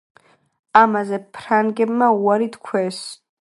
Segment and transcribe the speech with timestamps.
[0.81, 3.01] ამაზე ფრანგებმა უარი თქვეს.